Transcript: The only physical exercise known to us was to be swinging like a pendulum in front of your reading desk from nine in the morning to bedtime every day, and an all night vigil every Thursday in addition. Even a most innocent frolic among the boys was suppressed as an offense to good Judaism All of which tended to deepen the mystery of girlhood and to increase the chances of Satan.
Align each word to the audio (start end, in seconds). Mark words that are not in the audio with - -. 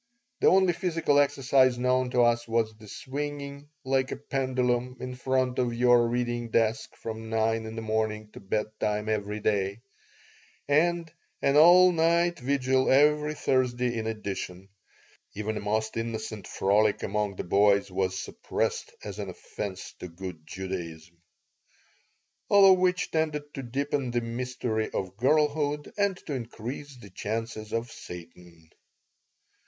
The 0.39 0.47
only 0.47 0.73
physical 0.73 1.19
exercise 1.19 1.77
known 1.77 2.09
to 2.09 2.23
us 2.23 2.47
was 2.47 2.69
to 2.69 2.75
be 2.75 2.87
swinging 2.87 3.69
like 3.85 4.11
a 4.11 4.15
pendulum 4.15 4.97
in 4.99 5.13
front 5.13 5.59
of 5.59 5.75
your 5.75 6.07
reading 6.07 6.49
desk 6.49 6.95
from 6.95 7.29
nine 7.29 7.67
in 7.67 7.75
the 7.75 7.83
morning 7.83 8.31
to 8.31 8.39
bedtime 8.39 9.07
every 9.07 9.39
day, 9.41 9.81
and 10.67 11.13
an 11.43 11.55
all 11.55 11.91
night 11.91 12.39
vigil 12.39 12.91
every 12.91 13.35
Thursday 13.35 13.95
in 13.95 14.07
addition. 14.07 14.69
Even 15.35 15.55
a 15.55 15.59
most 15.59 15.95
innocent 15.95 16.47
frolic 16.47 17.03
among 17.03 17.35
the 17.35 17.43
boys 17.43 17.91
was 17.91 18.17
suppressed 18.17 18.91
as 19.03 19.19
an 19.19 19.29
offense 19.29 19.93
to 19.99 20.07
good 20.07 20.47
Judaism 20.47 21.21
All 22.49 22.73
of 22.73 22.79
which 22.79 23.11
tended 23.11 23.53
to 23.53 23.61
deepen 23.61 24.09
the 24.09 24.21
mystery 24.21 24.89
of 24.95 25.15
girlhood 25.15 25.93
and 25.95 26.17
to 26.25 26.33
increase 26.33 26.97
the 26.97 27.11
chances 27.11 27.71
of 27.71 27.91
Satan. 27.91 28.71